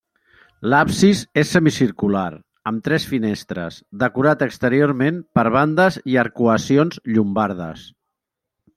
L'absis 0.73 1.19
és 1.41 1.51
semicircular, 1.55 2.25
amb 2.71 2.81
tres 2.89 3.05
finestres, 3.11 3.79
decorat 4.07 4.43
exteriorment 4.49 5.23
per 5.39 5.47
bandes 5.61 6.03
i 6.15 6.21
arcuacions 6.27 7.03
llombardes. 7.15 7.89